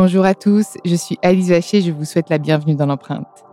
[0.00, 3.44] Bonjour à tous, je suis Alice Vacher, je vous souhaite la bienvenue dans l'empreinte.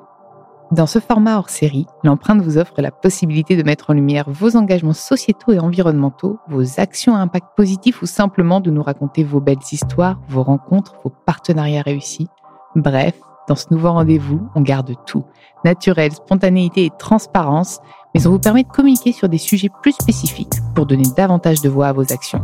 [0.69, 4.55] Dans ce format hors série, l'empreinte vous offre la possibilité de mettre en lumière vos
[4.55, 9.41] engagements sociétaux et environnementaux, vos actions à impact positif ou simplement de nous raconter vos
[9.41, 12.27] belles histoires, vos rencontres, vos partenariats réussis.
[12.75, 15.23] Bref, dans ce nouveau rendez-vous, on garde tout.
[15.63, 17.79] Naturel, spontanéité et transparence,
[18.13, 21.69] mais on vous permet de communiquer sur des sujets plus spécifiques pour donner davantage de
[21.69, 22.43] voix à vos actions.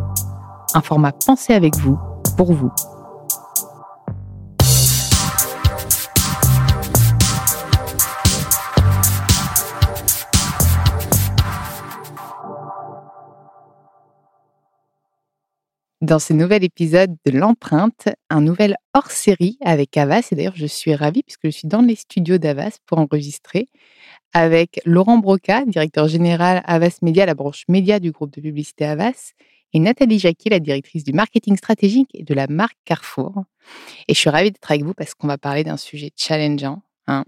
[0.73, 1.99] Un format pensé avec vous,
[2.35, 2.72] pour vous,
[16.12, 20.28] dans ce nouvel épisode de l'empreinte, un nouvel hors-série avec Avas.
[20.30, 23.70] Et d'ailleurs, je suis ravie puisque je suis dans les studios d'Avas pour enregistrer
[24.34, 29.31] avec Laurent Broca, directeur général Avas Média, la branche média du groupe de publicité Avas,
[29.72, 33.46] et Nathalie Jacquet, la directrice du marketing stratégique et de la marque Carrefour.
[34.09, 37.24] Et je suis ravie d'être avec vous parce qu'on va parler d'un sujet challengeant, hein,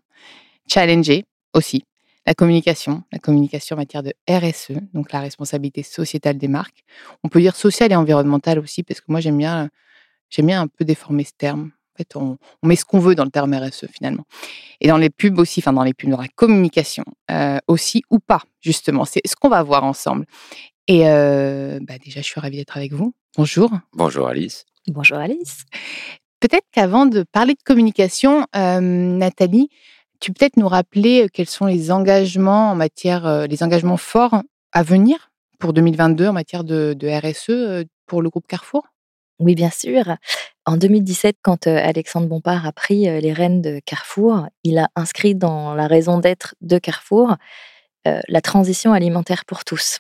[0.68, 1.86] challengé aussi,
[2.26, 6.84] la communication, la communication en matière de RSE, donc la responsabilité sociétale des marques.
[7.24, 9.70] On peut dire sociale et environnementale aussi, parce que moi j'aime bien,
[10.30, 11.72] j'aime bien un peu déformer ce terme.
[11.94, 14.24] En fait, on, met ce qu'on veut dans le terme RSE finalement.
[14.82, 18.20] Et dans les pubs aussi, enfin dans les pubs, dans la communication euh, aussi ou
[18.20, 19.06] pas, justement.
[19.06, 20.26] C'est ce qu'on va voir ensemble.
[20.88, 23.14] Et euh, bah déjà, je suis ravie d'être avec vous.
[23.38, 23.72] Bonjour.
[23.94, 24.66] Bonjour Alice.
[24.88, 25.66] Bonjour Alice.
[26.40, 29.70] Peut-être qu'avant de parler de communication, euh, Nathalie,
[30.24, 34.42] tu peux peut-être nous rappeler quels sont les engagements en matière, les engagements forts
[34.72, 38.88] à venir pour 2022 en matière de, RSE pour le groupe Carrefour?
[39.40, 40.16] Oui, bien sûr.
[40.66, 45.76] En 2017, quand Alexandre Bompard a pris les rênes de Carrefour, il a inscrit dans
[45.76, 47.36] la raison d'être de Carrefour
[48.06, 50.00] la transition alimentaire pour tous.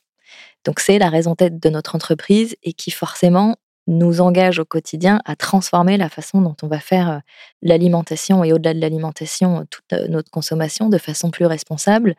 [0.63, 3.57] Donc c'est la raison d'être de notre entreprise et qui forcément
[3.87, 7.21] nous engage au quotidien à transformer la façon dont on va faire
[7.61, 12.15] l'alimentation et au-delà de l'alimentation, toute notre consommation de façon plus responsable,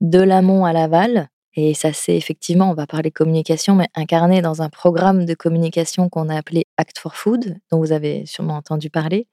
[0.00, 1.28] de l'amont à l'aval.
[1.56, 6.08] Et ça, c'est effectivement, on va parler communication, mais incarné dans un programme de communication
[6.08, 9.28] qu'on a appelé Act for Food, dont vous avez sûrement entendu parler,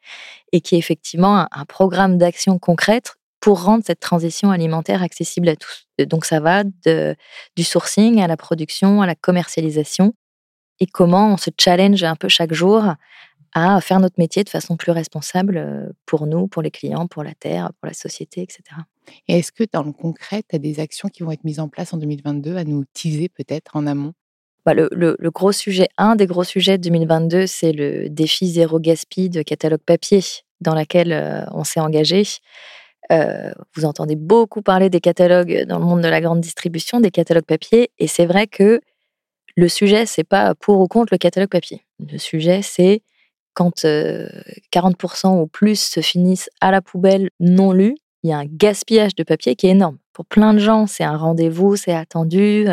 [0.51, 5.55] et qui est effectivement un, programme d'action concrète pour rendre cette transition alimentaire accessible à
[5.55, 5.87] tous.
[5.97, 10.13] Donc ça va du sourcing à la production, à la commercialisation,
[10.81, 12.95] et comment on se challenge un peu chaque jour
[13.53, 17.23] à faire notre métier de façon plus responsable euh, pour nous, pour les clients, pour
[17.23, 18.63] la terre, pour la société, etc.
[19.27, 21.67] Et est-ce que dans le concret, tu as des actions qui vont être mises en
[21.67, 24.13] place en 2022 à nous teaser peut-être en amont?
[24.65, 29.29] Bah, le, gros sujet, un des gros sujets de 2022, c'est le défi zéro gaspille
[29.29, 30.21] de catalogue papier
[30.61, 32.23] dans lequel euh, on s'est engagé.
[33.11, 37.11] Euh, vous entendez beaucoup parler des catalogues dans le monde de la grande distribution, des
[37.11, 38.79] catalogues papier, et c'est vrai que
[39.55, 41.85] le sujet, c'est pas pour ou contre le catalogue papier.
[41.99, 43.01] Le sujet, c'est
[43.53, 48.45] quand 40% ou plus se finissent à la poubelle non lus, il y a un
[48.45, 49.97] gaspillage de papier qui est énorme.
[50.13, 52.67] Pour plein de gens, c'est un rendez-vous, c'est attendu.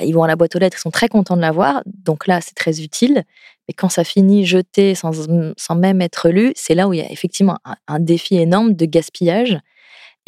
[0.00, 1.82] ils vont à la boîte aux lettres, ils sont très contents de l'avoir.
[1.86, 3.24] Donc là, c'est très utile.
[3.68, 5.12] Mais quand ça finit jeté sans,
[5.74, 9.58] même être lu, c'est là où il y a effectivement un, défi énorme de gaspillage.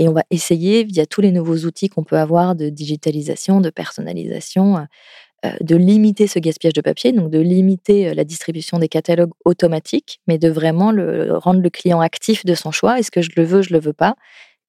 [0.00, 3.70] Et on va essayer, via tous les nouveaux outils qu'on peut avoir de digitalisation, de
[3.70, 4.82] personnalisation, euh,
[5.61, 10.20] de limiter ce gaspillage de papier, donc de limiter euh, la distribution des catalogues automatiques,
[10.26, 12.99] mais de vraiment le, rendre le client actif de son choix.
[12.99, 14.17] Est-ce que je le veux, je le veux pas?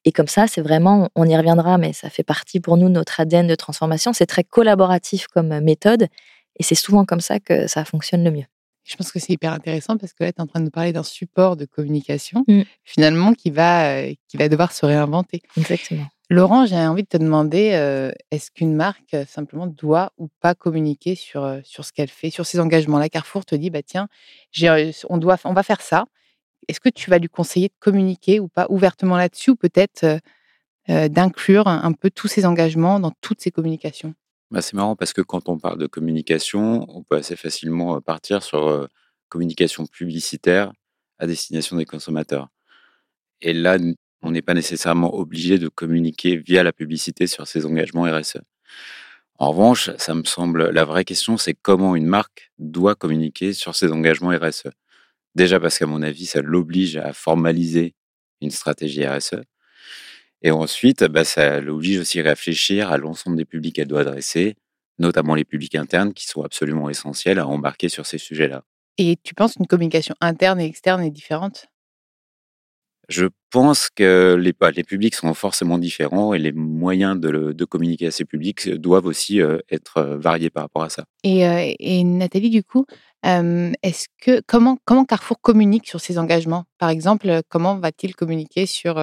[0.06, 2.94] Et comme ça, c'est vraiment, on y reviendra, mais ça fait partie pour nous de
[2.94, 4.13] notre ADN de transformation.
[4.13, 6.07] C'est très collaboratif comme euh, méthode,
[6.60, 8.45] et c'est souvent comme ça que ça fonctionne le mieux.
[8.83, 10.72] Je pense que c'est hyper intéressant parce que là, tu es en train de nous
[10.72, 12.62] parler d'un support de communication, mmh.
[12.83, 15.42] finalement, qui va, qui va devoir se réinventer.
[15.57, 16.07] Exactement.
[16.31, 20.54] Laurent, j'ai envie de te demander, euh, est-ce qu'une marque euh, simplement doit ou pas
[20.54, 23.00] communiquer sur, euh, sur ce qu'elle fait, sur ses engagements?
[23.00, 24.08] Là, Carrefour te dit, bah tiens,
[25.10, 26.06] on, doit, on va faire ça.
[26.68, 30.20] Est-ce que tu vas lui conseiller de communiquer ou pas ouvertement là-dessus ou peut-être
[30.88, 34.14] d'inclure un, peu tous ses engagements dans toutes ses communications?
[34.52, 38.44] Bah, C'est marrant parce que quand on parle de communication, on peut assez facilement partir
[38.44, 38.88] sur
[39.30, 40.74] communication publicitaire
[41.18, 42.50] à destination des consommateurs.
[43.42, 43.78] Et là,
[44.21, 48.39] on n'est pas nécessairement obligé de communiquer via la publicité sur ses engagements RSE.
[49.38, 53.75] En revanche, ça me semble, la vraie question, c'est comment une marque doit communiquer sur
[53.75, 54.69] ses engagements RSE.
[55.36, 57.95] Déjà parce qu'à mon avis, ça l'oblige à formaliser
[58.42, 59.42] une stratégie RSE.
[60.42, 64.56] Et ensuite, bah, ça l'oblige aussi à réfléchir à l'ensemble des publics qu'elle doit adresser,
[64.98, 68.63] notamment les publics internes qui sont absolument essentiels à embarquer sur ces sujets-là.
[68.98, 71.68] Et tu penses qu'une communication interne et externe est différente?
[73.10, 78.12] Je pense que les, les publics sont forcément différents et les moyens de, communiquer à
[78.12, 81.06] ces publics doivent aussi être variés par rapport à ça.
[81.24, 82.86] Et, Nathalie, du coup,
[83.24, 86.66] est-ce que comment, comment Carrefour communique sur ses engagements?
[86.78, 88.96] Par exemple, comment va-t-il communiquer sur,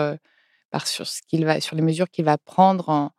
[0.70, 3.10] par, sur, ce qu'il va, sur les mesures qu'il va prendre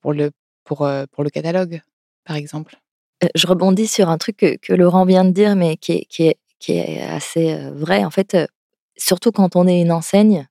[0.00, 0.30] pour, le,
[0.64, 1.82] pour, pour le catalogue,
[2.24, 2.76] par exemple?
[3.34, 6.72] Je rebondis sur un truc que, Laurent vient de dire, mais qui qui est, qui
[6.72, 8.04] est assez vrai.
[8.04, 8.36] En fait,
[8.96, 10.48] surtout quand on est une enseigne,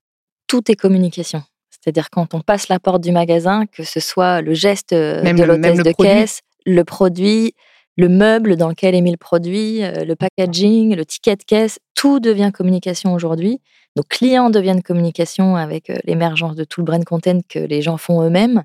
[0.47, 1.43] tout est communication.
[1.69, 5.43] C'est-à-dire quand on passe la porte du magasin, que ce soit le geste euh, de
[5.43, 7.55] l'hôtesse de caisse, le produit,
[7.97, 11.79] le meuble dans lequel est mis le produit, euh, le packaging, le ticket de caisse,
[11.95, 13.59] tout devient communication aujourd'hui.
[13.95, 17.97] Nos clients deviennent communication avec euh, l'émergence de tout le brand content que les gens
[17.97, 18.63] font eux-mêmes.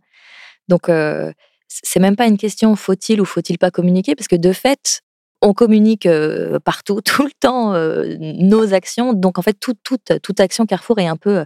[0.69, 0.91] Donc,
[1.69, 5.03] c'est même pas une question faut-il ou faut-il pas communiquer, parce que de fait,
[5.43, 6.09] on communique
[6.65, 7.75] partout, tout le temps,
[8.19, 9.13] nos actions.
[9.13, 11.45] Donc, en fait, toute, action Carrefour est un peu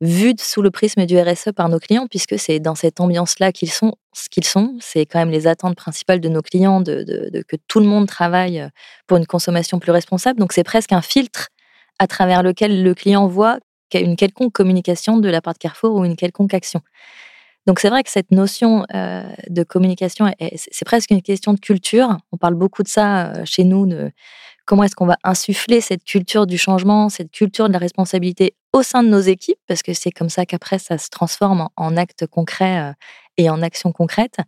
[0.00, 3.70] vue sous le prisme du RSE par nos clients, puisque c'est dans cette ambiance-là qu'ils
[3.70, 4.76] sont ce qu'ils sont.
[4.80, 8.66] C'est quand même les attentes principales de nos clients, de, que tout le monde travaille
[9.06, 10.40] pour une consommation plus responsable.
[10.40, 11.48] Donc, c'est presque un filtre
[11.98, 13.58] à travers lequel le client voit
[13.98, 16.80] une quelconque communication de la part de Carrefour ou une quelconque action.
[17.70, 22.16] Donc c'est vrai que cette notion euh, de communication, c'est presque une question de culture.
[22.32, 24.10] On parle beaucoup de ça euh, chez nous, de
[24.66, 28.82] comment est-ce qu'on va insuffler cette culture du changement, cette culture de la responsabilité au
[28.82, 32.26] sein de nos équipes, parce que c'est comme ça qu'après ça se transforme en, actes
[32.26, 32.92] concrets euh,
[33.36, 34.38] et en actions concrètes.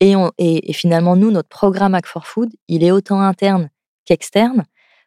[0.00, 3.68] Et, et, finalement, nous, notre programme Act for Food, il est autant interne
[4.06, 4.64] qu'externe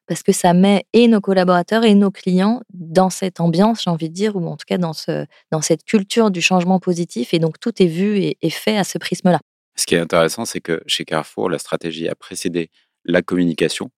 [0.10, 4.10] parce que ça met et nos collaborateurs et nos clients dans cette ambiance, j'ai envie
[4.10, 7.32] de dire, ou en tout cas dans, ce, dans cette culture du changement positif.
[7.36, 9.40] Et donc tout est vu et, et fait à ce prisme-là.
[9.76, 12.72] Ce qui est intéressant, c'est que chez Carrefour, la stratégie a précédé
[13.06, 13.92] la communication.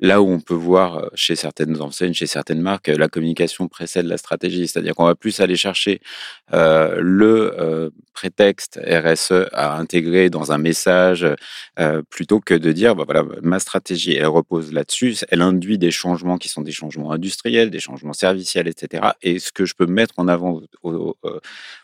[0.00, 4.16] Là où on peut voir chez certaines enseignes, chez certaines marques, la communication précède la
[4.16, 4.66] stratégie.
[4.66, 6.00] C'est-à-dire qu'on va plus aller chercher
[6.52, 11.26] le prétexte RSE à intégrer dans un message
[12.10, 15.16] plutôt que de dire, bah, voilà, ma stratégie, elle repose là-dessus.
[15.30, 19.08] Elle induit des changements qui sont des changements industriels, des changements serviciels, etc.
[19.22, 20.60] Et ce que je peux mettre en avant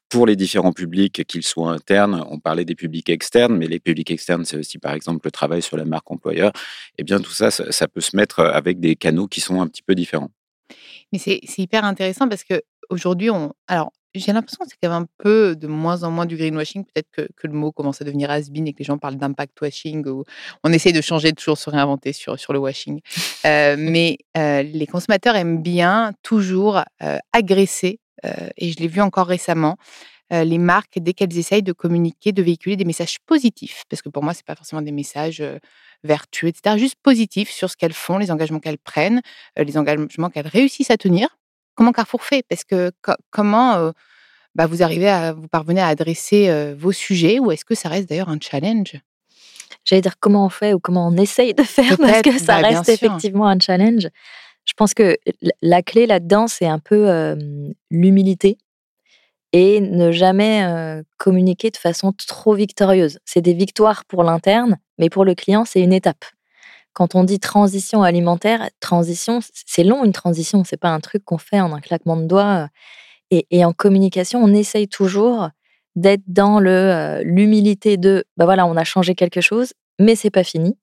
[0.08, 4.10] pour les différents publics, qu'ils soient internes, on parlait des publics externes, mais les publics
[4.10, 6.52] externes, c'est aussi par exemple le travail sur la marque employeur.
[6.98, 9.82] Eh bien, tout ça, ça, peut se mettre avec des canaux qui sont un petit
[9.82, 10.30] peu différents.
[11.12, 13.52] Mais c'est hyper intéressant parce qu'aujourd'hui, on...
[13.68, 16.84] alors j'ai l'impression que c'est quand même un peu de moins en moins du greenwashing.
[16.84, 19.60] Peut-être que, que, le mot commence à devenir has-been et que les gens parlent d'impact
[19.60, 20.24] washing ou
[20.64, 23.00] on essaie de changer, de toujours se réinventer sur, sur le washing.
[23.44, 26.82] Euh, mais les consommateurs aiment bien toujours
[27.32, 28.00] agresser,
[28.56, 29.76] et je l'ai vu encore récemment,
[30.30, 33.84] les marques, dès qu'elles essayent de communiquer, de véhiculer des messages positifs.
[33.88, 35.42] Parce que pour moi, ce n'est pas forcément des messages
[36.02, 36.76] vertueux, etc.
[36.78, 39.20] Juste positifs sur ce qu'elles font, les engagements qu'elles prennent,
[39.56, 41.28] les engagements qu'elles réussissent à tenir.
[41.74, 42.44] Comment Carrefour fait?
[42.48, 42.90] Parce que
[43.30, 43.92] comment
[44.54, 48.08] bah, vous arrivez à vous parvenez à adresser vos sujets ou est-ce que ça reste
[48.08, 48.98] d'ailleurs un challenge?
[49.84, 52.68] J'allais dire comment on fait ou comment on essaye de faire parce que ça bah,
[52.68, 54.08] reste effectivement un challenge.
[54.64, 55.16] Je pense que
[55.62, 57.36] la clé là-dedans, c'est un peu
[57.90, 58.58] l'humilité
[59.58, 63.18] et ne jamais communiquer de façon trop victorieuse.
[63.24, 66.26] C'est des victoires pour l'interne, mais pour le client, c'est une étape.
[66.92, 71.38] Quand on dit transition alimentaire, transition, c'est long une transition, c'est pas un truc qu'on
[71.38, 72.68] fait en un claquement de doigts.
[73.30, 75.48] Et, en communication, on essaye toujours
[75.94, 80.44] d'être dans le l'humilité de, bah voilà, on a changé quelque chose, mais c'est pas
[80.44, 80.76] fini.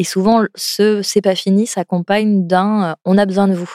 [0.00, 3.70] Et souvent, ce c'est pas fini s'accompagne d'un on a besoin de vous.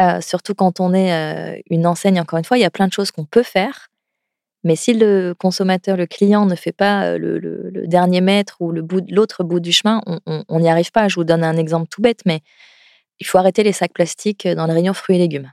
[0.00, 2.86] Euh, surtout quand on est euh, une enseigne, encore une fois, il y a plein
[2.86, 3.88] de choses qu'on peut faire.
[4.64, 9.42] Mais si le consommateur, le client ne fait pas euh, le, dernier mètre ou l'autre
[9.42, 11.08] bout, bout du chemin, on n'y arrive pas.
[11.08, 12.40] Je vous donne un exemple tout bête, mais
[13.20, 15.50] il faut arrêter les sacs plastiques dans les rayons fruits et légumes.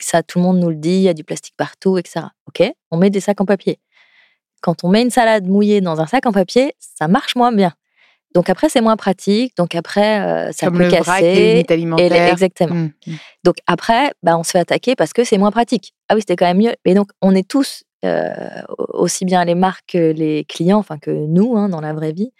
[0.00, 2.26] Ça, tout le monde nous le dit, il y a du plastique partout, etc.
[2.46, 3.80] Ok, on met des sacs en papier.
[4.62, 7.72] Quand on met une salade mouillée dans un sac en papier, ça marche moins bien.
[8.34, 9.56] Donc après, c'est moins pratique.
[9.56, 11.64] Donc après, euh, ça Comme peut le vrac casser.
[11.98, 12.74] Et les- exactement.
[12.74, 13.14] Mm, mm.
[13.44, 15.94] Donc après, bah, on se fait attaquer parce que c'est moins pratique.
[16.08, 16.74] Ah oui, c'était quand même mieux.
[16.84, 18.30] Mais donc, on est tous, euh,
[18.92, 22.32] aussi bien les marques que les clients, enfin que nous, hein, dans la vraie vie,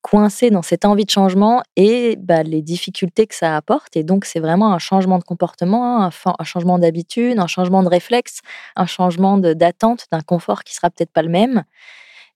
[0.00, 3.96] coincés dans cette envie de changement et bah, les difficultés que ça apporte.
[3.96, 7.82] Et donc, c'est vraiment un changement de comportement, un, fa- un changement d'habitude, un changement
[7.82, 8.40] de réflexe,
[8.76, 11.64] un changement d'attente, d'un confort qui sera peut-être pas le même.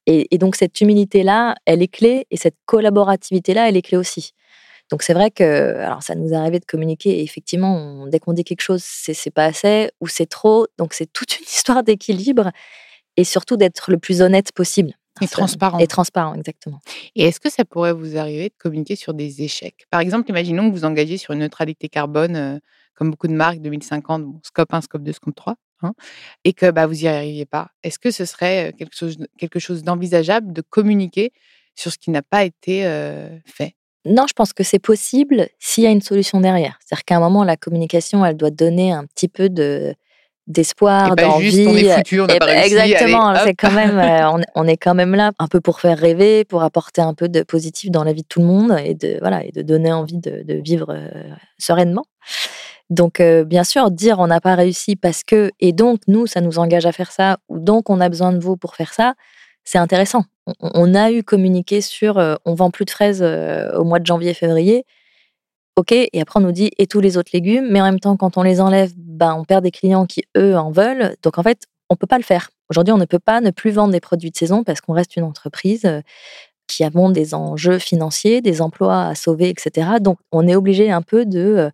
[0.06, 4.32] Et, et donc, cette humilité-là, elle est clé et cette collaborativité-là, elle est clé aussi.
[4.90, 8.20] Donc c'est vrai que alors ça nous est arrivé de communiquer et effectivement on- dès
[8.20, 11.82] qu'on dit quelque chose c'est pas assez ou c'est trop donc c'est toute une histoire
[11.82, 12.52] d'équilibre
[13.16, 15.78] et surtout d'être le plus honnête possible Et transparent.
[15.80, 16.80] et transparent exactement
[17.16, 19.86] Et est-ce que ça pourrait vous arriver de communiquer sur des échecs?
[19.90, 22.58] Par exemple, imaginons que vous engagez sur une neutralité carbone, euh,
[22.94, 25.92] comme beaucoup de marques 2050, bon, scope 1, scope 2, scope 3, hein,
[26.44, 27.68] et que bah, vous n'y arriviez pas.
[27.82, 31.32] Est-ce que ce serait quelque chose, quelque chose d'envisageable de communiquer
[31.74, 33.74] sur ce qui n'a pas été euh, fait?
[34.04, 37.20] Non je pense que c'est possible s'il y a une solution derrière c'est-à-dire qu'à un
[37.20, 39.94] moment la communication elle doit donner un petit peu de
[40.46, 42.76] d'espoir Et pas juste on d'envie est foutu, on n'a Eh pas ben, réussi.
[42.76, 45.80] Exactement, c'est quand même, euh, on, est- on est quand même là un peu pour
[45.80, 48.76] faire rêver, pour apporter un peu de positif dans la vie de tout le monde
[48.84, 51.08] et de voilà et de donner envie de, de vivre euh,
[51.58, 52.04] sereinement.
[52.90, 56.40] Donc euh, bien sûr, dire on n'a pas réussi parce que et donc nous ça
[56.40, 59.14] nous engage à faire ça ou donc on a besoin de vous pour faire ça,
[59.64, 60.24] c'est intéressant.
[60.60, 64.06] On, a eu communiqué sur euh, on vend plus de fraises euh, au mois de
[64.06, 64.84] janvier-février.
[65.76, 68.16] Ok, et après on nous dit et tous les autres légumes, mais en même temps
[68.16, 71.16] quand on les enlève, ben on perd des clients qui eux en veulent.
[71.22, 72.50] Donc en fait on peut pas le faire.
[72.70, 75.16] Aujourd'hui on ne peut pas ne plus vendre des produits de saison parce qu'on reste
[75.16, 75.90] une entreprise
[76.68, 79.88] qui avons des enjeux financiers, des emplois à sauver, etc.
[80.00, 81.70] Donc on est obligé un peu de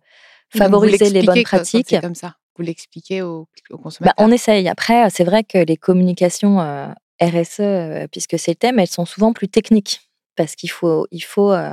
[0.57, 1.87] favoriser les bonnes pratiques.
[1.89, 2.35] C'est comme ça.
[2.57, 4.13] Vous l'expliquez aux, aux Bah, consommateurs.
[4.25, 4.67] on essaye.
[4.69, 6.87] Après, c'est vrai que les communications euh,
[7.21, 10.01] RSE, euh, puisque c'est le thème, elles sont souvent plus techniques.
[10.35, 11.71] Parce qu'il faut, il faut euh,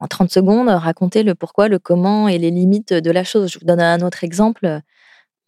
[0.00, 3.50] en 30 secondes, raconter le pourquoi, le comment et les limites de la chose.
[3.52, 4.80] Je vous donne un autre exemple.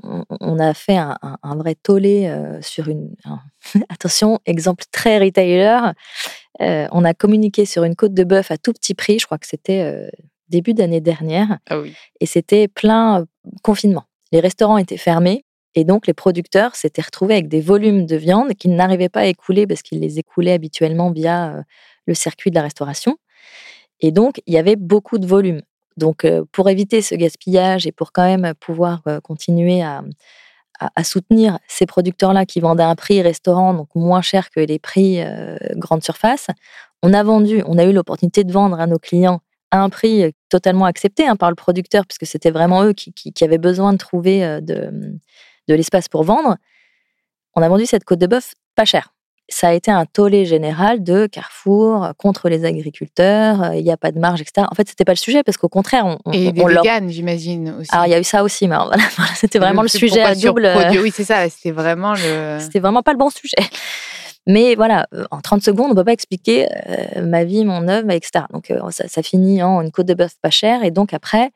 [0.02, 3.14] On, on a fait un, un- un vrai tollé euh, sur une.
[3.24, 3.40] un-
[3.90, 5.92] attention, exemple très retailer.
[6.60, 9.18] Euh, on a communiqué sur une côte de bœuf à tout petit prix.
[9.18, 10.08] Je crois que c'était euh,
[10.56, 11.92] début d'année dernière Ah oui.
[12.20, 13.24] et c'était plein euh,
[13.62, 14.04] confinement.
[14.32, 15.44] Les restaurants étaient fermés
[15.74, 19.26] et donc les producteurs s'étaient retrouvés avec des volumes de viande qu'ils n'arrivaient pas à
[19.26, 21.62] écouler parce qu'ils les écoulaient habituellement via euh,
[22.06, 23.16] le circuit de la restauration.
[24.00, 25.62] Et donc il y avait beaucoup de volume.
[25.96, 30.02] Donc euh, pour éviter ce gaspillage et pour quand même pouvoir continuer à,
[30.80, 34.60] à- à soutenir ces producteurs-là qui vendent à un prix restaurant, donc moins cher que
[34.60, 36.46] les prix euh, grande surface,
[37.02, 40.32] on a vendu, on a eu l'opportunité de vendre à nos clients à un prix
[40.58, 43.92] totalement accepté hein, par le producteur, puisque c'était vraiment eux qui, qui- qui avaient besoin
[43.92, 44.90] de trouver euh, de,
[45.68, 46.56] de l'espace pour vendre.
[47.56, 49.10] On a vendu cette côte de bœuf pas cher.
[49.50, 53.90] Ça a été un tollé général de Carrefour euh, contre les agriculteurs, euh, il n'y
[53.92, 54.66] a pas de marge, etc.
[54.70, 56.82] En fait, c'était pas le sujet, parce qu'au contraire, on, on- Et des on leur-
[56.82, 57.90] véganes, j'imagine aussi.
[57.92, 59.02] Alors, il y a eu ça aussi, mais voilà,
[59.34, 60.66] c'était vraiment le sujet à double.
[61.02, 61.48] Oui, c'est ça.
[61.50, 62.58] C'était vraiment le.
[62.60, 63.56] c'était vraiment pas le bon sujet.
[64.46, 68.10] Mais voilà, euh, en 30 secondes, on peut pas expliquer euh, ma vie, mon œuvre,
[68.10, 68.44] etc.
[68.52, 70.84] Donc euh, ça, finit en une côte de bœuf pas chère.
[70.84, 71.50] Et donc après,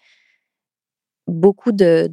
[1.27, 2.09] beaucoup de,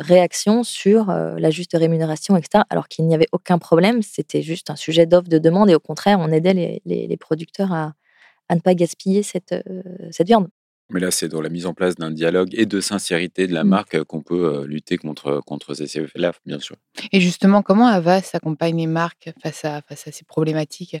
[0.00, 2.64] réactions sur la juste rémunération, etc.
[2.70, 5.68] Alors qu'il n'y avait aucun problème, c'était juste un sujet d'offre, de demande.
[5.70, 7.92] Et au contraire, on aidait les, producteurs à,
[8.50, 9.54] ne pas gaspiller cette
[10.20, 10.48] viande.
[10.90, 13.64] Mais là, c'est dans la mise en place d'un dialogue et de sincérité de la
[13.64, 13.68] Mm.
[13.68, 16.76] marque qu'on peut euh, lutter contre, contre ces effets-là, bien sûr.
[17.12, 20.96] Et justement, comment Avas accompagne les marques face à, face à ces problématiques?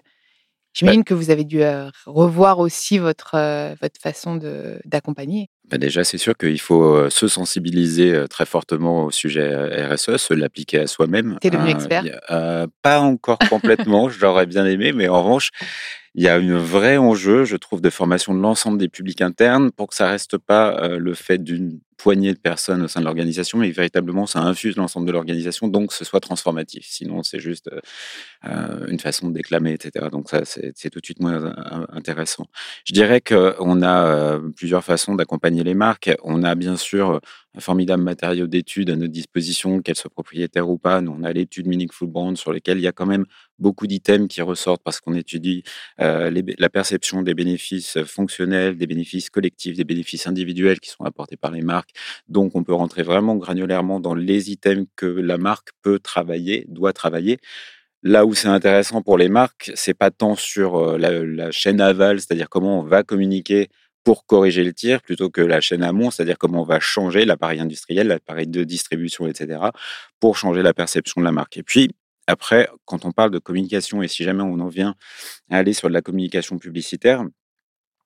[0.74, 4.38] J'imagine que vous avez dû euh, revoir aussi votre, euh, votre façon
[4.84, 5.48] d'accompagner.
[5.70, 9.54] Bah, déjà, c'est sûr qu'il faut se sensibiliser très fortement au sujet
[9.88, 11.38] RSE, se l'appliquer à soi-même.
[11.40, 12.04] T'es devenu Euh, expert?
[12.30, 15.50] euh, Pas encore complètement, j'aurais bien aimé, mais en revanche,
[16.16, 19.70] il y a un vrai enjeu, je trouve, de formation de l'ensemble des publics internes
[19.70, 23.04] pour que ça reste pas euh, le fait d'une poignée de personnes au sein de
[23.04, 26.86] l'organisation, mais véritablement ça infuse l'ensemble de l'organisation, donc ce soit transformatif.
[26.88, 27.80] Sinon, c'est juste euh,
[28.46, 30.06] euh, une façon de déclamer, etc.
[30.10, 31.54] Donc ça, c'est tout de suite moins
[31.90, 32.46] intéressant.
[32.86, 36.10] Je dirais qu'on a plusieurs façons d'accompagner les marques.
[36.22, 37.20] On a bien sûr
[37.56, 41.00] un formidable matériau d'études à notre disposition, qu'elles soient propriétaires ou pas.
[41.00, 43.24] Nous, on a l'étude Meaning Food Brand sur lesquelles il y a quand même
[43.58, 45.62] beaucoup d'items qui ressortent parce qu'on étudie
[45.98, 51.50] la perception des bénéfices fonctionnels, des bénéfices collectifs, des bénéfices individuels qui sont apportés par
[51.50, 51.90] les marques.
[52.28, 56.92] Donc, on peut rentrer vraiment granulairement dans les items que la marque peut travailler, doit
[56.92, 57.38] travailler.
[58.02, 62.20] Là où c'est intéressant pour les marques, c'est pas tant sur la, la chaîne aval,
[62.20, 63.68] c'est-à-dire comment on va communiquer
[64.06, 67.58] pour corriger le tir plutôt que la chaîne amont, c'est-à-dire comment on va changer l'appareil
[67.58, 69.58] industriel, l'appareil de distribution, etc.,
[70.20, 71.56] pour changer la perception de la marque.
[71.56, 71.90] Et puis,
[72.26, 74.94] après, quand on parle de communication, et si jamais on en vient
[75.50, 77.24] à aller sur de la communication publicitaire,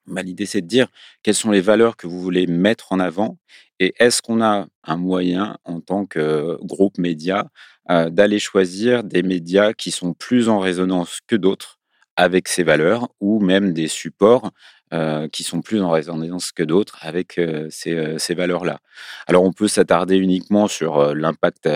[0.07, 0.89] bah, l'idée c'est de dire
[1.23, 3.39] quelles sont les valeurs que vous voulez mettre en avant
[3.79, 7.49] et est-ce qu'on a un moyen en tant que groupe média
[7.91, 11.79] euh, d'aller choisir des médias qui sont plus en résonance que d'autres
[12.17, 14.51] avec ces valeurs ou même des supports
[14.93, 18.81] euh, qui sont plus en résonance que d'autres avec euh, ces, euh, ces valeurs-là.
[19.29, 21.69] Alors on peut s'attarder uniquement sur l'impact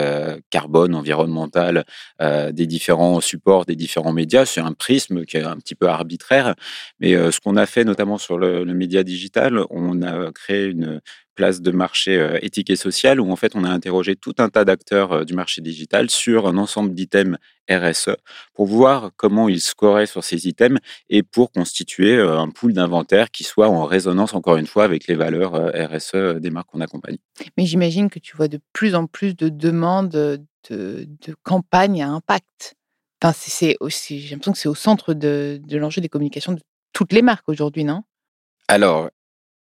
[0.50, 1.85] carbone, environnemental
[2.21, 4.44] des différents supports, des différents médias.
[4.44, 6.54] C'est un prisme qui est un petit peu arbitraire,
[7.00, 11.00] mais ce qu'on a fait notamment sur le média digital, on a créé une,
[11.35, 14.49] place de marché euh, éthique et social où en fait on a interrogé tout un
[14.49, 17.37] tas d'acteurs euh, du marché digital sur un ensemble d'items
[17.71, 18.17] RSE
[18.55, 23.31] pour voir comment ils scoraient sur ces items et pour constituer euh, un pool d'inventaire
[23.31, 27.19] qui soit en résonance encore une fois avec les valeurs RSE des marques qu'on accompagne.
[27.57, 32.09] Mais j'imagine que tu vois de plus en plus de demandes de, de campagnes à
[32.09, 32.75] impact.
[33.23, 36.61] Enfin, c'est aussi, j'ai l'impression que c'est au centre de, de l'enjeu des communications de
[36.93, 38.03] toutes les marques aujourd'hui, non?
[38.69, 39.11] Alors,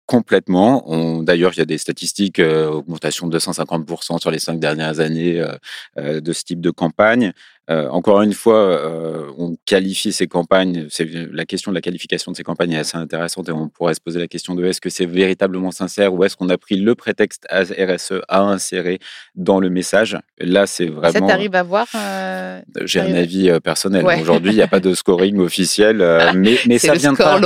[0.08, 1.22] complètement.
[1.22, 5.38] D'ailleurs, il y a des statistiques, euh, augmentation de 250% sur les cinq dernières années
[5.38, 5.52] euh,
[5.98, 7.32] euh, de ce type de campagne.
[7.70, 10.88] Euh, encore une fois, euh, on qualifie ces campagnes.
[11.32, 14.00] La question de la qualification de ces campagnes est assez intéressante et on pourrait se
[14.00, 16.94] poser la question de est-ce que c'est véritablement sincère ou est-ce qu'on a pris le
[16.94, 19.00] prétexte RSE à insérer
[19.34, 20.18] dans le message.
[20.38, 21.12] Là, c'est vraiment.
[21.12, 24.06] Ça t'arrive à voir euh, J'ai un avis personnel.
[24.20, 25.98] Aujourd'hui, il n'y a pas de scoring officiel,
[26.34, 27.38] mais, mais ça viendra.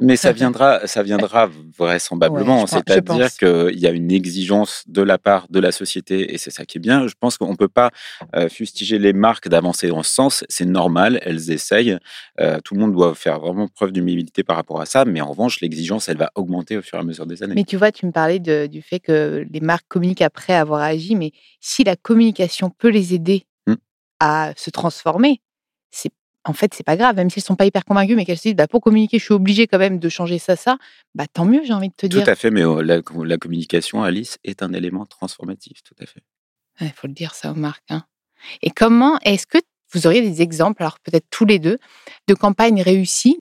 [0.00, 2.66] mais ça viendra, ça viendra vraisemblablement.
[2.66, 6.66] C'est-à-dire qu'il y a une exigence de la part de la société et c'est ça
[6.66, 7.08] qui est bien.
[7.08, 7.90] Je pense qu'on ne peut pas
[8.50, 10.44] fustiger les marques d'avancer en ce sens.
[10.48, 11.96] C'est normal, elles essayent.
[12.40, 15.04] Euh, tout le monde doit faire vraiment preuve d'humilité par rapport à ça.
[15.04, 17.54] Mais en revanche, l'exigence, elle va augmenter au fur et à mesure des années.
[17.54, 21.14] Mais tu vois, tu me parlais du fait que les marques communiquent après avoir agi.
[21.14, 21.30] Mais
[21.60, 23.74] si la communication peut les aider mmh.
[24.18, 25.40] à se transformer,
[25.90, 26.10] c'est
[26.46, 28.56] en fait, c'est pas grave, même s'ils sont pas hyper convaincus, mais qu'elles se disent,
[28.56, 30.76] bah, pour communiquer, je suis obligée quand même de changer ça, ça,
[31.14, 32.22] bah, tant mieux, j'ai envie de te dire.
[32.22, 36.04] Tout à fait, mais oh, la, la, communication, Alice, est un élément transformatif, tout à
[36.04, 36.20] fait.
[36.82, 37.90] Il faut le dire ça aux marques.
[37.90, 38.04] Hein.
[38.62, 39.58] Et comment est-ce que
[39.92, 41.78] vous auriez des exemples, alors peut-être tous les deux,
[42.28, 43.38] de campagnes réussies?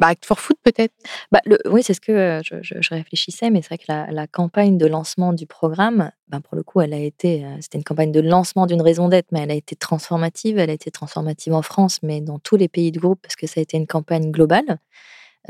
[0.00, 0.94] Bah, Act for Food peut-être?
[1.30, 4.86] Bah, Oui, c'est ce que euh, je, réfléchissais, mais c'est vrai que la, campagne de
[4.86, 8.20] lancement du programme, bah, pour le coup, elle a été, euh, c'était une campagne de
[8.20, 10.58] lancement d'une raison d'être, mais elle a été transformative.
[10.58, 13.46] Elle a été transformative en France, mais dans tous les pays du groupe, parce que
[13.46, 14.78] ça a été une campagne globale,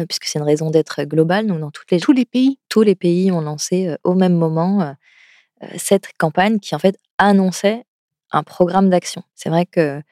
[0.01, 1.47] euh, puisque c'est une raison d'être globale.
[1.47, 2.59] Donc dans toutes les, tous les pays?
[2.69, 4.97] Tous les pays ont lancé au même moment
[5.77, 7.85] cette campagne qui, en fait, annonçait
[8.33, 9.23] un programme d'action.
[9.35, 10.03] C'est vrai que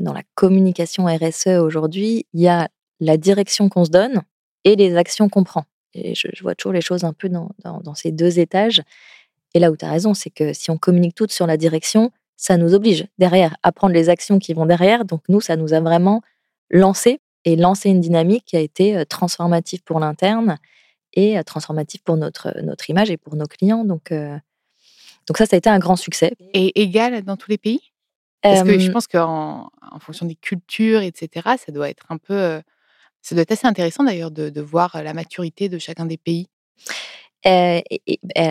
[0.00, 2.68] dans la communication RSE aujourd'hui, il y a
[3.00, 4.22] la direction qu'on se donne
[4.64, 5.64] et les actions qu'on prend.
[5.94, 8.82] Et je, vois toujours les choses un peu dans, ces deux étages.
[9.54, 12.10] Et là où tu as raison, c'est que si on communique toutes sur la direction,
[12.36, 15.04] ça nous oblige derrière à prendre les actions qui vont derrière.
[15.04, 16.22] Donc nous, ça nous a vraiment
[16.70, 20.58] lancé et lancé une dynamique qui a été transformative pour l'interne
[21.14, 23.84] et transformative pour notre, notre image et pour nos clients.
[23.84, 24.12] Donc,
[25.28, 26.32] donc ça, ça a été un grand succès.
[26.54, 27.80] Et égal dans tous les pays?
[28.42, 31.28] Parce que je pense qu'en en fonction des cultures, etc.,
[31.64, 32.60] ça doit être un peu...
[33.20, 36.46] Ça doit être assez intéressant d'ailleurs de, voir la maturité de chacun des pays.
[37.44, 37.82] et,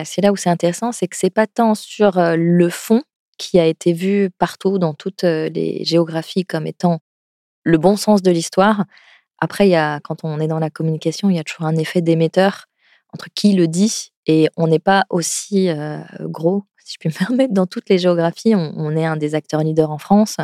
[0.04, 3.02] c'est là où c'est intéressant, c'est que c'est pas tant sur le fond
[3.38, 7.00] qui a été vu partout dans toutes les géographies comme étant
[7.62, 8.84] le bon sens de l'histoire.
[9.38, 11.76] Après, il y a, quand on est dans la communication, il y a toujours un
[11.76, 12.66] effet d'émetteur
[13.12, 15.68] entre qui le dit et on n'est pas aussi
[16.20, 18.54] gros, si je puis me permettre, dans toutes les géographies.
[18.54, 20.36] On, est un des acteurs leaders en France.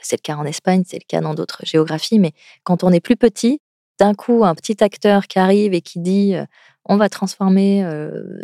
[0.00, 2.18] C'est le cas en Espagne, c'est le cas dans d'autres géographies.
[2.18, 2.32] Mais
[2.62, 3.60] quand on est plus petit,
[3.98, 6.34] d'un coup, un petit acteur qui arrive et qui dit
[6.84, 7.82] on va transformer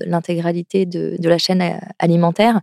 [0.06, 2.60] l'intégralité de, la chaîne alimentaire,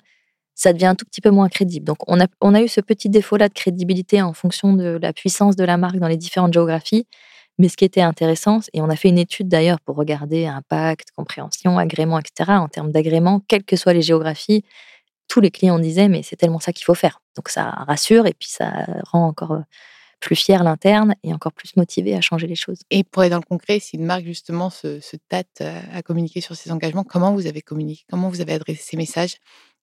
[0.56, 1.86] ça devient un tout petit peu moins crédible.
[1.86, 5.13] Donc, on a, on a eu ce petit défaut-là de crédibilité en fonction de la
[5.13, 7.06] puissance de la marque dans les différentes géographies.
[7.58, 11.10] Mais ce qui était intéressant, et on a fait une étude d'ailleurs pour regarder impact,
[11.15, 12.52] compréhension, agrément, etc.
[12.52, 14.63] En termes d'agrément, quelles que soient les géographies,
[15.28, 17.22] tous les clients disaient mais c'est tellement ça qu'il faut faire.
[17.36, 19.62] Donc ça rassure et puis ça rend encore
[20.20, 22.80] plus fier l'interne et encore plus motivé à changer les choses.
[22.89, 25.62] Et pour être dans le concret, si une marque justement se, tâte
[25.93, 29.36] à communiquer sur ses engagements, comment vous avez communiqué Comment vous avez adressé ces messages?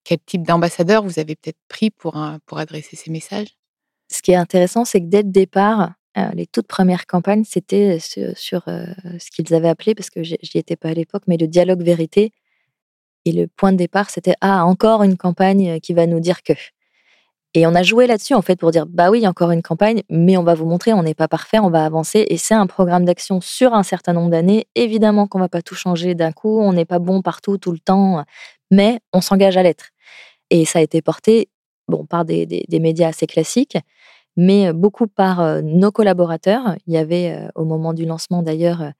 [0.02, 3.56] Quel type d'ambassadeur vous avez peut-être pris pour, pour adresser ces messages?
[4.10, 7.98] Ce qui est intéressant, c'est que dès le départ, euh, les toutes premières campagnes, c'était
[7.98, 8.87] sur, euh,
[9.18, 12.33] ce qu'ils avaient appelé, parce que j'y étais pas à l'époque, mais le dialogue vérité.
[13.24, 16.53] Et le point de départ, c'était ah encore une campagne qui va nous dire que.
[17.57, 20.37] Et on a joué là-dessus, en fait, pour dire, bah oui, encore une campagne, mais
[20.37, 22.27] on va vous montrer, on n'est pas parfait, on va avancer.
[22.29, 24.66] Et c'est un programme d'action sur un certain nombre d'années.
[24.74, 27.79] Évidemment qu'on va pas tout changer d'un coup, on n'est pas bon partout, tout le
[27.79, 28.24] temps,
[28.72, 29.90] mais on s'engage à l'être.
[30.50, 31.48] Et ça a été porté,
[31.88, 33.79] bon, par des, des, médias assez classiques,
[34.36, 36.76] mais beaucoup par nos collaborateurs.
[36.86, 38.92] Il y avait, au moment du lancement d'ailleurs,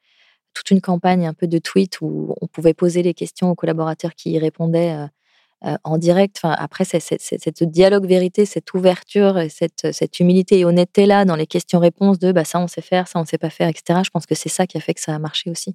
[0.55, 4.15] toute une campagne un peu de tweets où on pouvait poser les questions aux collaborateurs
[4.15, 5.09] qui y répondaient
[5.65, 6.37] euh, en direct.
[6.39, 12.19] Enfin, après, c'est, dialogue vérité, cette ouverture, et cette, humilité et honnêteté-là dans les questions-réponses
[12.19, 14.01] de bah, ça, on sait faire, ça, on ne sait pas faire, etc.
[14.05, 15.75] Je pense que c'est ça qui a fait que ça a marché aussi.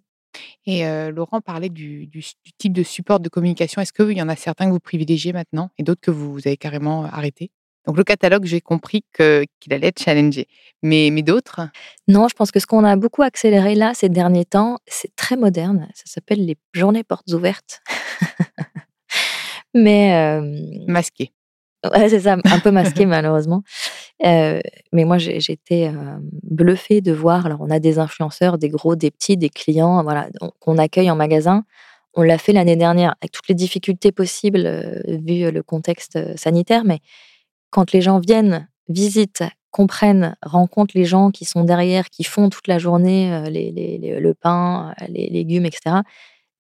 [0.68, 2.08] Et euh, Laurent parlait du,
[2.60, 3.82] type de support de communication.
[3.82, 6.58] Est-ce qu'il y en a certains que vous privilégiez maintenant et d'autres que vous, avez
[6.58, 7.50] carrément arrêté
[7.86, 10.48] donc le catalogue, j'ai compris que, qu'il allait être challengé.
[10.84, 11.62] Mais, mais d'autres?
[12.08, 15.36] Non, je pense que ce qu'on a beaucoup accéléré là ces derniers temps, c'est très
[15.36, 15.88] moderne.
[15.94, 17.82] Ça s'appelle les journées portes ouvertes.
[19.74, 20.42] Mais.
[20.88, 21.32] masqué.
[21.94, 23.64] Ouais, c'est ça, un peu masqué malheureusement.
[24.22, 24.62] mais
[24.92, 25.92] moi, j'étais
[26.44, 27.46] bluffée de voir.
[27.46, 30.28] Alors, on a des influenceurs, des gros, des petits, des clients, voilà,
[30.60, 31.64] qu'on accueille en magasin.
[32.16, 36.84] On l'a fait l'année dernière avec toutes les difficultés possibles vu le contexte sanitaire.
[36.84, 37.00] Mais
[37.70, 42.68] quand les gens viennent, visitent, comprennent, rencontrent les gens qui sont derrière, qui font toute
[42.68, 46.02] la journée les, le pain, les légumes, etc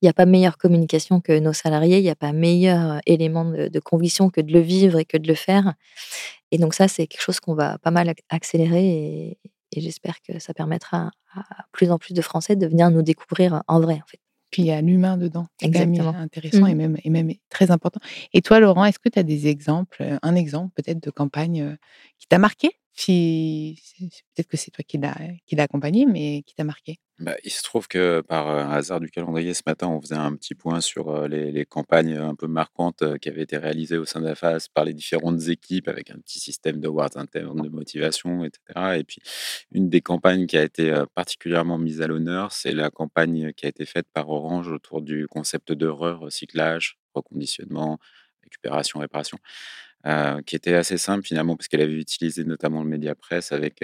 [0.02, 3.00] il n'y a pas meilleure communication que nos salariés, il n'y a pas meilleur euh,
[3.06, 5.74] élément de, conviction que de le vivre et que de le faire.
[6.52, 9.38] Et donc ça, c'est quelque chose qu'on va pas mal accélérer et,
[9.76, 13.80] j'espère que ça permettra à, plus en plus de Français de venir nous découvrir en
[13.80, 14.20] vrai, en fait.
[14.52, 16.78] Puis il y a l'humain dedans, qui est intéressant et, mmh.
[16.78, 18.00] même, et même très important.
[18.34, 21.62] Et toi, Laurent, est-ce que tu as des exemples, euh, un exemple peut-être de campagne
[21.62, 21.76] euh,
[22.18, 22.72] qui t'a marqué?
[22.96, 27.90] Peut-être que c'est toi qui l'as accompagné, mais qui t'a marqué bah, il se trouve
[27.90, 31.66] que par un hasard du calendrier, ce matin, on faisait un petit point sur les,
[31.66, 34.94] campagnes un peu marquantes qui avaient été réalisées au sein de la phase par les
[34.94, 38.98] différentes équipes avec un petit système de words internes, de motivation, etc.
[38.98, 39.22] Et puis,
[39.74, 43.70] une des campagnes qui a été particulièrement mise à l'honneur, c'est la campagne qui a
[43.70, 48.00] été faite par Orange autour du concept de recyclage, reconditionnement,
[48.44, 49.40] récupération, réparation.
[50.06, 53.84] Euh, qui était assez simple finalement, parce qu'elle avait utilisé notamment le média presse avec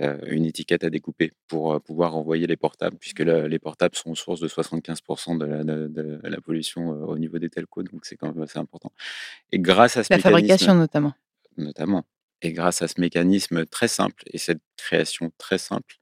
[0.00, 4.14] euh, une étiquette à découper pour euh, pouvoir envoyer les portables, puisque les portables sont
[4.14, 8.34] source de 75% de la, de, la, pollution au niveau des telcos, donc c'est quand
[8.34, 8.92] même assez important.
[9.50, 11.14] Et grâce à ce la fabrication notamment.
[11.56, 12.04] Notamment.
[12.42, 15.96] Et grâce à ce mécanisme très simple et cette création très simple,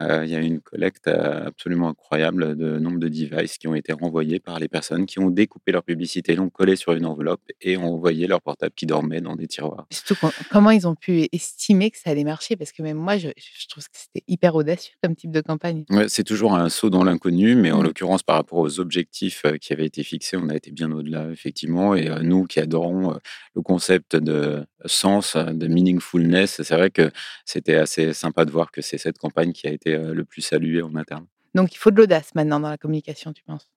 [0.00, 4.40] il y a une collecte absolument incroyable de nombre de devices qui ont été renvoyés
[4.40, 7.94] par les personnes qui ont découpé leur publicité, l'ont collé sur une enveloppe et ont
[7.94, 9.86] envoyé leur portable qui dormait dans des tiroirs.
[9.90, 12.56] Surtout, comment ils ont pu estimer que ça allait marcher?
[12.56, 13.28] Parce que même moi, je,
[13.68, 15.84] trouve que c'était hyper audacieux comme type de campagne.
[15.90, 17.84] Ouais, c'est toujours un saut dans l'inconnu, mais en mmh.
[17.84, 21.94] l'occurrence, par rapport aux objectifs qui avaient été fixés, on a été bien au-delà, effectivement.
[21.94, 23.18] Et nous qui adorons
[23.54, 27.10] le concept de sens, de meaningfulness, c'est vrai que
[27.44, 30.82] c'était assez sympa de voir que c'est cette campagne qui a été le plus saluée
[30.82, 31.26] en interne.
[31.54, 33.68] Donc il faut de l'audace maintenant dans la communication, tu penses?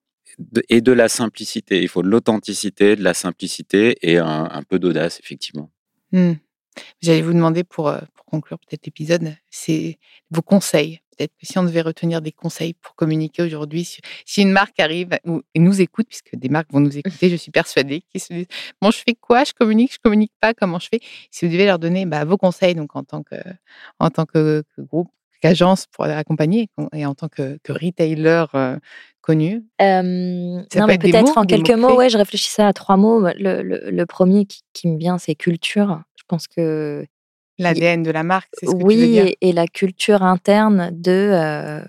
[0.69, 1.81] Et de la simplicité.
[1.81, 5.69] Il faut de l'authenticité, de la simplicité et un, peu d'audace, effectivement.
[6.11, 6.33] Mmh.
[7.01, 9.97] J'allais vous demander pour, pour conclure peut-être l'épisode, c'est
[10.31, 13.85] vos conseils peut-être que si on devait retenir des conseils pour communiquer aujourd'hui,
[14.25, 17.35] si, une marque arrive ou, et nous écoute, puisque des marques vont nous écouter, je
[17.35, 18.47] suis persuadée, qui se disent
[18.81, 19.43] Bon, je fais quoi?
[19.43, 20.99] Je communique, je communique pas, comment je fais
[21.31, 23.35] Si vous devez leur donner bah, vos conseils, donc en tant que,
[23.99, 25.09] en tant que, groupe,
[25.41, 28.77] qu'agence pour accompagner et en tant que, retailer euh,
[29.21, 33.21] connu Non, mais peut-être en quelques mots, ouais, je réfléchissais à trois mots.
[33.37, 36.01] Le, le, premier qui, qui me vient, c'est culture.
[36.15, 37.05] Je pense que
[37.57, 39.35] L'ADN de la marque, c'est ce que oui, tu veux dire?
[39.41, 41.81] Et, la culture interne de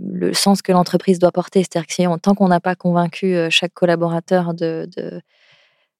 [0.00, 1.60] le sens que l'entreprise doit porter.
[1.60, 5.22] C'est-à-dire que si tant qu'on n'a pas convaincu chaque collaborateur de, de,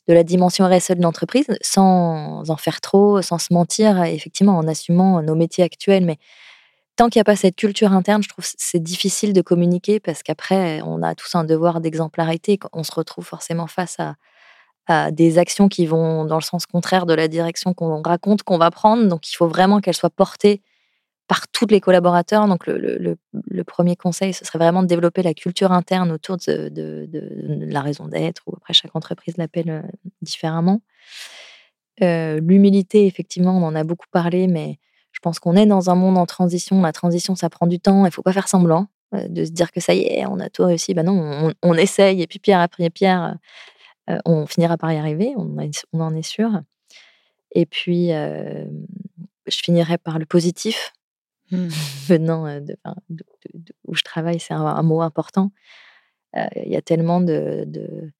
[0.09, 5.23] la dimension RSE de l'entreprise, sans en faire trop, sans se mentir, effectivement en assumant
[5.23, 6.19] nos métiers actuels, mais
[6.97, 10.25] tant qu'il n'y a pas cette culture interne, je trouve c'est difficile de communiquer parce
[10.25, 12.59] qu'après, on a tous un devoir d'exemplarité.
[12.73, 14.17] On se retrouve forcément face à,
[15.13, 18.71] des actions qui vont dans le sens contraire de la direction qu'on raconte qu'on va
[18.71, 19.07] prendre.
[19.07, 20.63] Donc, il faut vraiment qu'elles soient portées
[21.27, 22.49] par tous les collaborateurs.
[22.49, 23.17] Donc, le,
[23.65, 27.07] premier conseil, ce serait vraiment de développer la culture interne autour de,
[27.71, 29.83] la raison d'être, ou après, chaque entreprise l'appelle euh,
[30.23, 30.81] différemment.
[32.03, 34.79] Euh, l'humilité, effectivement, on en a beaucoup parlé, mais
[35.13, 36.81] je pense qu'on est dans un monde en transition.
[36.81, 38.05] La transition, ça prend du temps.
[38.05, 40.41] Il ne faut pas faire semblant euh, de se dire que ça y est, on
[40.41, 40.95] a tout réussi.
[40.95, 43.37] Ben non, on, on essaye, et puis pierre après pierre,
[44.09, 45.57] euh, on finira par y arriver, on,
[46.01, 46.63] en est sûr.
[47.53, 48.67] Et puis, je
[49.47, 50.93] finirai par le positif.
[51.51, 51.69] Mmh.
[52.09, 52.77] Venant de,
[53.87, 55.51] où je travaille, c'est un, mot important.
[56.35, 57.67] Il y a tellement de,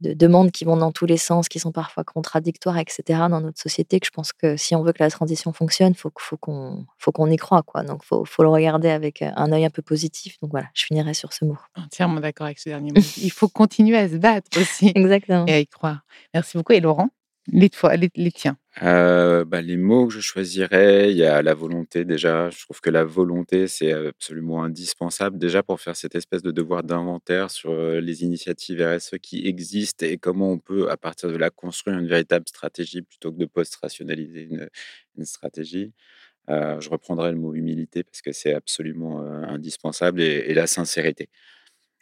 [0.01, 3.03] demandes qui vont dans tous les sens, qui sont parfois contradictoires, etc.
[3.31, 6.11] dans notre société que je pense que si on veut que la transition fonctionne, faut,
[6.19, 7.63] faut qu'on faut qu'on y croit.
[7.63, 7.83] Quoi.
[7.83, 10.39] Donc, il faut, le regarder avec un œil un peu positif.
[10.41, 11.59] Donc voilà, je finirai sur ce mot.
[11.77, 13.01] Entièrement d'accord avec ce dernier mot.
[13.19, 14.93] il faut continuer à se battre aussi.
[14.95, 15.47] Exactement.
[15.47, 16.01] Et à y croire.
[16.35, 16.73] Merci beaucoup.
[16.73, 17.11] Et Laurent,
[17.53, 17.71] les,
[18.31, 22.51] tiens euh, bah, les mots que je choisirais, il y a la volonté déjà.
[22.51, 26.83] Je trouve que la volonté, c'est absolument indispensable déjà pour faire cette espèce de devoir
[26.83, 31.51] d'inventaire sur les initiatives RSE qui existent et comment on peut, à partir de là,
[31.51, 35.93] construire une véritable stratégie plutôt que de post-rationaliser une, stratégie.
[36.49, 41.29] je reprendrai le mot humilité parce que c'est absolument indispensable et la sincérité.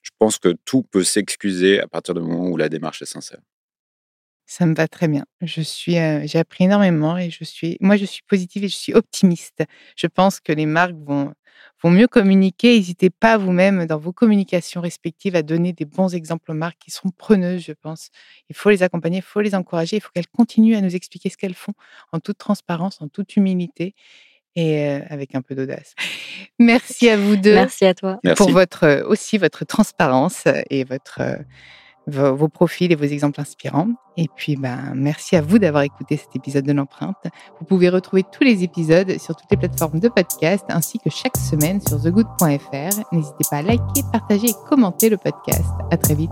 [0.03, 3.41] Je pense que tout peut s'excuser à partir du moment où la démarche est sincère.
[4.49, 5.25] Ça me va très bien.
[5.41, 8.95] Je suis, j'ai appris énormément et je suis, moi, je suis positive et je suis
[8.95, 9.65] optimiste.
[9.97, 11.35] Je pense que les marques vont,
[11.83, 12.77] vont mieux communiquer.
[12.77, 16.93] N'hésitez pas vous-même dans vos communications respectives à donner des bons exemples aux marques qui
[16.93, 18.11] sont preneuses, je pense.
[18.49, 21.29] Il faut les accompagner, il faut les encourager, il faut qu'elles continuent à nous expliquer
[21.29, 21.75] ce qu'elles font
[22.13, 23.97] en toute transparence, en toute humilité
[24.55, 25.95] et avec un peu d'audace.
[26.61, 27.55] Merci à vous deux.
[27.55, 28.21] Merci à toi.
[28.37, 31.21] Pour votre, aussi votre transparence et votre
[32.07, 33.89] vos, profils et vos exemples inspirants.
[34.17, 37.17] Et puis, ben, merci à vous d'avoir écouté cet épisode de l'empreinte.
[37.59, 41.37] Vous pouvez retrouver tous les épisodes sur toutes les plateformes de podcast ainsi que chaque
[41.37, 43.03] semaine sur thegood.fr.
[43.13, 45.71] N'hésitez pas à liker, partager et commenter le podcast.
[45.91, 46.31] À très vite.